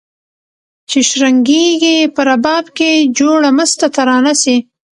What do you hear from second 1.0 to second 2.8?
شرنګیږي په رباب